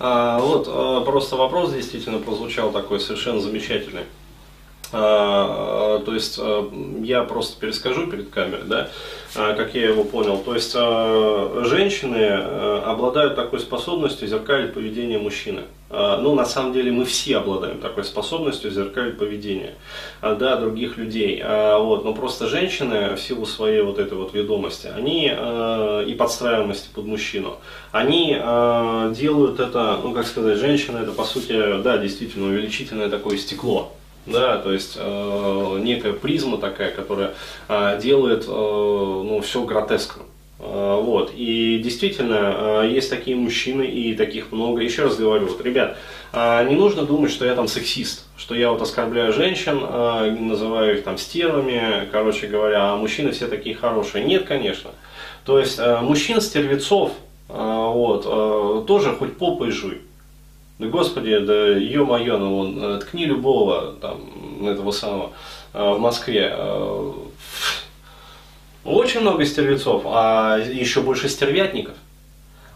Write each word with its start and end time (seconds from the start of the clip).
А, 0.00 0.38
вот, 0.38 0.66
а, 0.68 1.00
просто 1.00 1.36
вопрос 1.36 1.72
действительно 1.72 2.18
прозвучал 2.18 2.70
такой 2.70 3.00
совершенно 3.00 3.40
замечательный. 3.40 4.04
А, 4.92 5.98
то 6.04 6.14
есть 6.14 6.40
я 7.02 7.22
просто 7.22 7.60
перескажу 7.60 8.06
перед 8.06 8.30
камерой, 8.30 8.64
да, 8.66 8.88
как 9.34 9.74
я 9.74 9.88
его 9.88 10.04
понял. 10.04 10.38
То 10.38 10.54
есть 10.54 10.72
женщины 10.72 12.26
обладают 12.84 13.36
такой 13.36 13.60
способностью 13.60 14.28
зеркалить 14.28 14.72
поведение 14.72 15.18
мужчины. 15.18 15.62
Ну, 15.90 16.34
на 16.34 16.44
самом 16.44 16.74
деле 16.74 16.92
мы 16.92 17.06
все 17.06 17.38
обладаем 17.38 17.80
такой 17.80 18.04
способностью 18.04 18.70
зеркалить 18.70 19.16
поведение 19.16 19.74
да, 20.20 20.56
других 20.56 20.98
людей. 20.98 21.42
Вот, 21.42 22.04
но 22.04 22.12
просто 22.12 22.46
женщины 22.46 23.14
в 23.14 23.20
силу 23.20 23.46
своей 23.46 23.80
вот 23.80 23.98
этой 23.98 24.16
вот 24.16 24.34
ведомости, 24.34 24.86
они 24.86 25.26
и 25.26 26.14
подстраиваемости 26.14 26.88
под 26.94 27.06
мужчину, 27.06 27.56
они 27.90 28.34
делают 29.14 29.60
это, 29.60 29.98
ну 30.02 30.12
как 30.12 30.26
сказать, 30.26 30.58
женщина 30.58 30.98
это 30.98 31.12
по 31.12 31.24
сути, 31.24 31.80
да, 31.82 31.96
действительно 31.96 32.48
увеличительное 32.48 33.08
такое 33.08 33.38
стекло 33.38 33.92
да, 34.32 34.58
то 34.58 34.72
есть 34.72 34.96
э, 34.96 35.78
некая 35.80 36.12
призма 36.12 36.58
такая, 36.58 36.90
которая 36.92 37.34
э, 37.68 37.98
делает 38.00 38.44
э, 38.46 38.50
ну, 38.50 39.40
все 39.40 39.64
гротескно. 39.64 40.22
Э, 40.58 41.00
вот. 41.00 41.32
И 41.34 41.80
действительно, 41.82 42.82
э, 42.82 42.90
есть 42.90 43.10
такие 43.10 43.36
мужчины, 43.36 43.82
и 43.82 44.14
таких 44.14 44.52
много. 44.52 44.82
Еще 44.82 45.04
раз 45.04 45.16
говорю, 45.16 45.46
вот, 45.46 45.64
ребят, 45.64 45.96
э, 46.32 46.68
не 46.68 46.74
нужно 46.74 47.02
думать, 47.04 47.30
что 47.30 47.44
я 47.44 47.54
там 47.54 47.68
сексист, 47.68 48.26
что 48.36 48.54
я 48.54 48.70
вот 48.70 48.82
оскорбляю 48.82 49.32
женщин, 49.32 49.80
называю 50.48 50.98
их 50.98 51.04
там 51.04 51.18
стервами, 51.18 52.08
короче 52.10 52.46
говоря, 52.46 52.92
а 52.92 52.96
мужчины 52.96 53.30
все 53.32 53.46
такие 53.46 53.74
хорошие. 53.74 54.24
Нет, 54.24 54.46
конечно. 54.46 54.90
То 55.44 55.58
есть 55.58 55.78
мужчин-стервецов 55.78 57.12
вот, 57.48 58.86
тоже 58.86 59.12
хоть 59.12 59.38
попой 59.38 59.70
жуй. 59.70 60.02
Да 60.78 60.86
господи, 60.86 61.38
да 61.38 61.68
ё-моё, 61.76 62.38
ну 62.38 62.54
вон, 62.54 62.82
э, 62.82 62.98
ткни 63.00 63.24
любого 63.24 63.94
там, 64.00 64.20
этого 64.64 64.92
самого 64.92 65.32
э, 65.74 65.92
в 65.92 65.98
Москве. 65.98 66.54
Э, 66.56 67.12
очень 68.84 69.20
много 69.20 69.44
стервецов, 69.44 70.02
а 70.06 70.58
еще 70.58 71.00
больше 71.00 71.28
стервятников. 71.28 71.94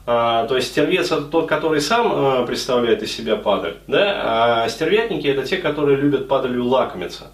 А, 0.05 0.47
то 0.49 0.57
есть 0.57 0.73
стервец 0.73 1.13
это 1.13 1.23
тот, 1.23 1.47
который 1.47 1.81
сам 1.81 2.45
представляет 2.45 3.05
из 3.05 3.15
себя 3.15 3.37
падаль, 3.37 3.77
да? 3.87 4.65
а 4.65 4.69
стервятники 4.69 5.29
это 5.29 5.47
те, 5.47 5.59
которые 5.59 5.97
любят 5.97 6.27
падалью 6.27 6.67
лакомиться. 6.67 7.31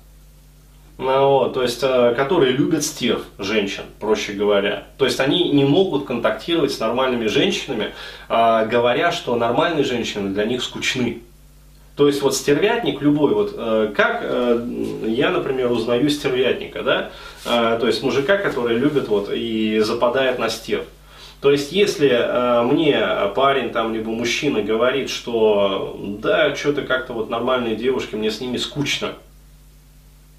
Ну, 0.98 1.28
вот, 1.28 1.54
то 1.54 1.62
есть, 1.62 1.78
э, 1.82 2.14
которые 2.16 2.52
любят 2.52 2.84
стерв 2.84 3.22
женщин, 3.38 3.84
проще 4.00 4.32
говоря. 4.32 4.88
То 4.98 5.04
есть 5.04 5.20
они 5.20 5.50
не 5.52 5.64
могут 5.64 6.06
контактировать 6.06 6.72
с 6.72 6.80
нормальными 6.80 7.28
женщинами, 7.28 7.92
а, 8.28 8.64
говоря, 8.64 9.12
что 9.12 9.36
нормальные 9.36 9.84
женщины 9.84 10.30
для 10.30 10.44
них 10.44 10.60
скучны. 10.60 11.22
То 11.94 12.08
есть 12.08 12.20
вот 12.20 12.34
стервятник 12.34 13.00
любой, 13.00 13.32
вот 13.32 13.54
э, 13.56 13.92
как 13.94 14.20
э, 14.22 14.60
я, 15.06 15.30
например, 15.30 15.70
узнаю 15.70 16.10
стервятника, 16.10 16.82
да, 16.82 17.10
то 17.44 17.86
есть 17.86 18.02
мужика, 18.02 18.36
который 18.36 18.76
любит 18.76 19.08
вот 19.08 19.30
и 19.32 19.80
западает 19.80 20.38
на 20.38 20.48
стерв. 20.48 20.84
То 21.40 21.52
есть, 21.52 21.70
если 21.70 22.10
э, 22.10 22.62
мне 22.64 23.00
парень 23.34 23.70
там, 23.70 23.94
либо 23.94 24.10
мужчина 24.10 24.62
говорит, 24.62 25.08
что 25.08 25.96
да, 26.20 26.54
что-то 26.56 26.82
как-то 26.82 27.12
вот 27.12 27.30
нормальные 27.30 27.76
девушки, 27.76 28.16
мне 28.16 28.30
с 28.30 28.40
ними 28.40 28.56
скучно, 28.56 29.12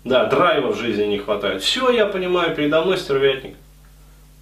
да, 0.03 0.25
драйва 0.25 0.71
в 0.71 0.77
жизни 0.77 1.03
не 1.03 1.17
хватает. 1.17 1.61
Все, 1.61 1.89
я 1.91 2.05
понимаю, 2.05 2.55
передо 2.55 2.81
мной 2.81 2.97
стервятник. 2.97 3.55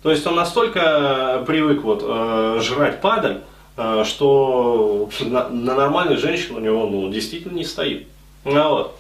То 0.04 0.12
есть 0.12 0.26
он 0.28 0.36
настолько 0.36 1.44
привык 1.48 1.82
вот, 1.82 2.04
э, 2.06 2.60
жрать 2.62 3.02
падаль, 3.02 3.42
э, 3.76 4.04
что 4.06 5.10
на, 5.22 5.50
на 5.50 5.76
нормальных 5.76 6.20
женщин 6.20 6.56
у 6.56 6.60
него 6.60 6.88
ну, 6.88 7.10
действительно 7.10 7.54
не 7.54 7.66
стоит. 7.66 8.08
Ну, 8.46 8.70
вот. 8.70 9.00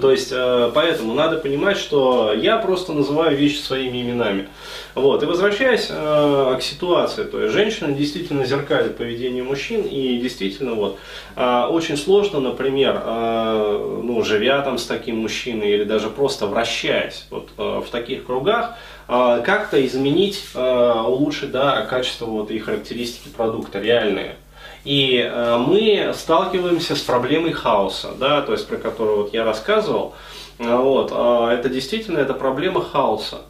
То 0.00 0.10
есть, 0.10 0.30
э, 0.32 0.72
поэтому 0.74 1.14
надо 1.14 1.36
понимать, 1.36 1.76
что 1.76 2.32
я 2.32 2.58
просто 2.58 2.92
называю 2.92 3.36
вещи 3.36 3.58
своими 3.58 4.02
именами. 4.02 4.48
Вот. 4.94 5.22
И 5.22 5.26
возвращаясь 5.26 5.86
э, 5.88 6.56
к 6.58 6.62
ситуации, 6.62 7.22
то 7.24 7.40
есть 7.40 7.54
женщина 7.54 7.92
действительно 7.92 8.44
зеркалит 8.44 8.96
поведение 8.96 9.44
мужчин, 9.44 9.82
и 9.82 10.18
действительно 10.18 10.74
вот, 10.74 10.98
э, 11.36 11.66
очень 11.70 11.96
сложно, 11.96 12.40
например, 12.40 13.02
ну, 13.04 14.22
живя 14.24 14.60
там 14.62 14.78
с 14.78 14.86
таким 14.86 15.18
мужчиной 15.18 15.70
или 15.70 15.84
даже 15.84 16.10
просто 16.10 16.46
вращаясь 16.46 17.26
вот, 17.30 17.50
в 17.56 17.86
таких 17.90 18.26
кругах, 18.26 18.74
как-то 19.06 19.84
изменить, 19.84 20.44
улучшить 20.54 21.50
да, 21.50 21.82
качество 21.82 22.26
вот, 22.26 22.50
и 22.50 22.58
характеристики 22.58 23.28
продукта 23.28 23.80
реальные. 23.80 24.36
И 24.84 25.16
э, 25.16 25.56
мы 25.56 26.12
сталкиваемся 26.14 26.94
с 26.94 27.00
проблемой 27.00 27.52
хаоса, 27.52 28.10
да, 28.18 28.42
то 28.42 28.52
есть 28.52 28.68
про 28.68 28.76
которую 28.76 29.22
вот 29.22 29.32
я 29.32 29.42
рассказывал. 29.44 30.14
Э, 30.58 30.76
вот, 30.76 31.10
э, 31.10 31.54
это 31.58 31.70
действительно 31.70 32.18
это 32.18 32.34
проблема 32.34 32.82
хаоса. 32.82 33.42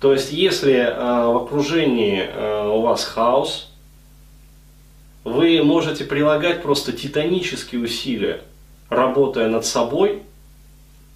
То 0.00 0.12
есть 0.12 0.32
если 0.32 0.94
в 0.98 1.44
окружении 1.44 2.28
у 2.66 2.82
вас 2.82 3.04
хаос, 3.04 3.70
вы 5.22 5.62
можете 5.62 6.04
прилагать 6.04 6.62
просто 6.62 6.92
титанические 6.92 7.80
усилия, 7.80 8.42
работая 8.90 9.48
над 9.48 9.64
собой, 9.64 10.20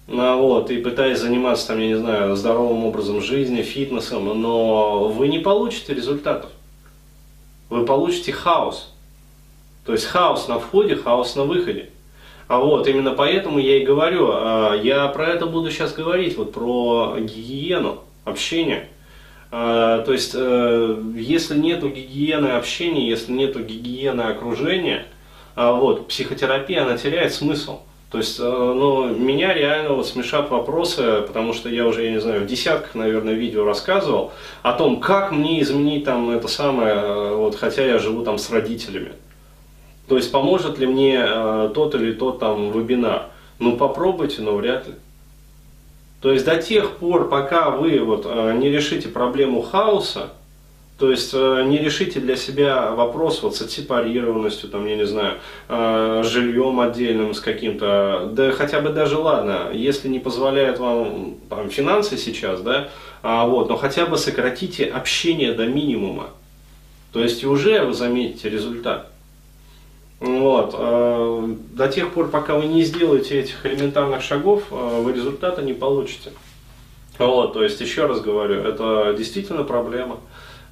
вот, 0.07 0.71
и 0.71 0.77
пытаясь 0.77 1.19
заниматься, 1.19 1.67
там, 1.67 1.79
я 1.79 1.87
не 1.87 1.97
знаю, 1.97 2.35
здоровым 2.35 2.83
образом 2.85 3.21
жизни, 3.21 3.61
фитнесом, 3.61 4.25
но 4.41 5.07
вы 5.07 5.27
не 5.27 5.37
получите 5.37 5.93
результатов. 5.93 6.49
Вы 7.69 7.85
получите 7.85 8.31
хаос. 8.31 8.91
То 9.89 9.93
есть 9.93 10.05
хаос 10.05 10.47
на 10.47 10.59
входе, 10.59 10.95
хаос 10.95 11.35
на 11.35 11.45
выходе. 11.45 11.89
А 12.47 12.59
вот 12.59 12.87
именно 12.87 13.09
поэтому 13.09 13.57
я 13.57 13.77
и 13.81 13.83
говорю, 13.83 14.29
а, 14.31 14.75
я 14.75 15.07
про 15.07 15.25
это 15.29 15.47
буду 15.47 15.71
сейчас 15.71 15.93
говорить, 15.93 16.37
вот 16.37 16.53
про 16.53 17.15
гигиену 17.17 18.03
общения. 18.23 18.87
А, 19.49 20.03
то 20.03 20.13
есть, 20.13 20.33
э, 20.35 21.03
если 21.15 21.57
нету 21.57 21.89
гигиены 21.89 22.49
общения, 22.49 23.09
если 23.09 23.31
нету 23.31 23.63
гигиены 23.63 24.21
окружения, 24.21 25.07
а, 25.55 25.71
вот, 25.71 26.07
психотерапия, 26.07 26.83
она 26.83 26.95
теряет 26.95 27.33
смысл. 27.33 27.79
То 28.11 28.19
есть, 28.19 28.39
э, 28.39 28.43
ну, 28.43 29.07
меня 29.07 29.55
реально 29.55 29.95
вот 29.95 30.05
смешат 30.05 30.51
вопросы, 30.51 31.23
потому 31.25 31.53
что 31.53 31.67
я 31.67 31.87
уже, 31.87 32.03
я 32.03 32.11
не 32.11 32.21
знаю, 32.21 32.41
в 32.41 32.45
десятках, 32.45 32.93
наверное, 32.93 33.33
видео 33.33 33.65
рассказывал 33.65 34.33
о 34.61 34.73
том, 34.73 34.99
как 34.99 35.31
мне 35.31 35.63
изменить 35.63 36.05
там 36.05 36.29
это 36.29 36.47
самое, 36.47 36.93
э, 36.93 37.33
вот, 37.33 37.55
хотя 37.55 37.83
я 37.83 37.97
живу 37.97 38.21
там 38.21 38.37
с 38.37 38.51
родителями. 38.51 39.13
То 40.09 40.17
есть 40.17 40.31
поможет 40.31 40.79
ли 40.79 40.87
мне 40.87 41.23
э, 41.23 41.71
тот 41.75 41.93
или 41.93 42.11
тот 42.13 42.39
там 42.39 42.71
вебинар? 42.71 43.27
Ну 43.59 43.77
попробуйте, 43.77 44.41
но 44.41 44.55
вряд 44.55 44.87
ли. 44.87 44.95
То 46.19 46.31
есть 46.31 46.45
до 46.45 46.59
тех 46.59 46.97
пор, 46.97 47.29
пока 47.29 47.69
вы 47.69 47.99
вот, 47.99 48.25
э, 48.25 48.57
не 48.57 48.71
решите 48.71 49.07
проблему 49.07 49.61
хаоса, 49.61 50.31
то 50.97 51.11
есть 51.11 51.29
э, 51.33 51.63
не 51.67 51.77
решите 51.77 52.19
для 52.19 52.35
себя 52.37 52.91
вопрос 52.91 53.43
вот 53.43 53.55
с 53.55 53.61
отсепарированностью, 53.61 54.67
там, 54.69 54.87
я 54.87 54.95
не 54.95 55.05
знаю, 55.05 55.37
жильем 56.23 56.79
отдельным 56.79 57.35
с 57.35 57.39
каким-то, 57.39 58.31
да 58.33 58.51
хотя 58.51 58.81
бы 58.81 58.89
даже 58.89 59.15
ладно, 59.15 59.69
если 59.73 60.07
не 60.07 60.19
позволяет 60.19 60.79
вам 60.79 61.35
там, 61.49 61.69
финансы 61.69 62.17
сейчас, 62.17 62.61
да, 62.61 62.89
а, 63.21 63.45
вот, 63.45 63.69
но 63.69 63.77
хотя 63.77 64.07
бы 64.07 64.17
сократите 64.17 64.85
общение 64.85 65.53
до 65.53 65.67
минимума. 65.67 66.31
То 67.13 67.21
есть 67.21 67.43
уже 67.43 67.85
вы 67.85 67.93
заметите 67.93 68.49
результат. 68.49 69.09
Вот. 70.19 70.75
Э, 70.77 71.55
до 71.71 71.87
тех 71.87 72.11
пор, 72.11 72.29
пока 72.29 72.55
вы 72.55 72.65
не 72.65 72.83
сделаете 72.83 73.39
этих 73.39 73.65
элементарных 73.65 74.21
шагов, 74.21 74.63
э, 74.69 75.01
вы 75.01 75.13
результата 75.13 75.61
не 75.61 75.73
получите. 75.73 76.31
Вот, 77.17 77.53
то 77.53 77.63
есть, 77.63 77.79
еще 77.81 78.05
раз 78.05 78.21
говорю, 78.21 78.61
это 78.61 79.13
действительно 79.17 79.63
проблема. 79.63 80.17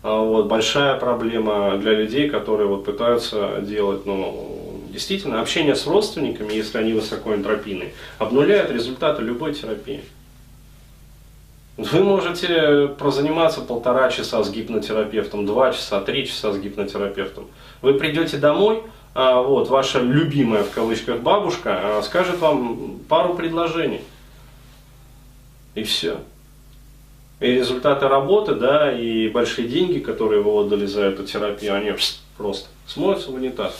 Э, 0.03 0.09
вот, 0.19 0.47
большая 0.47 0.99
проблема 0.99 1.77
для 1.77 1.93
людей, 1.93 2.29
которые 2.29 2.67
вот 2.67 2.83
пытаются 2.83 3.61
делать, 3.61 4.05
ну, 4.05 4.81
действительно, 4.89 5.39
общение 5.39 5.75
с 5.75 5.87
родственниками, 5.87 6.53
если 6.53 6.77
они 6.79 6.91
высокоэнтропийные, 6.93 7.93
обнуляет 8.17 8.69
результаты 8.69 9.21
любой 9.21 9.53
терапии. 9.53 10.01
Вы 11.77 12.03
можете 12.03 12.87
прозаниматься 12.97 13.61
полтора 13.61 14.09
часа 14.09 14.43
с 14.43 14.49
гипнотерапевтом, 14.49 15.45
два 15.45 15.71
часа, 15.71 16.01
три 16.01 16.25
часа 16.25 16.51
с 16.51 16.57
гипнотерапевтом. 16.57 17.45
Вы 17.83 17.93
придете 17.93 18.37
домой, 18.37 18.81
а, 18.81 18.87
вот, 19.41 19.67
ваша 19.69 19.99
любимая 19.99 20.63
в 20.63 20.69
кавычках 20.69 21.21
бабушка 21.21 21.97
а, 21.97 22.01
скажет 22.03 22.37
вам 22.37 22.99
пару 23.09 23.33
предложений. 23.33 24.01
И 25.73 25.81
все. 25.81 26.19
И 27.39 27.47
результаты 27.47 28.07
работы, 28.07 28.53
да, 28.53 28.91
и 28.91 29.27
большие 29.29 29.67
деньги, 29.67 29.97
которые 29.97 30.43
вы 30.43 30.51
отдали 30.51 30.85
за 30.85 31.01
эту 31.01 31.23
терапию, 31.23 31.73
они 31.73 31.93
просто 32.37 32.69
смоются 32.85 33.31
в 33.31 33.33
унитаз. 33.33 33.75